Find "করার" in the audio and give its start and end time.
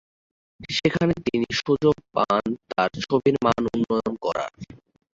4.25-4.51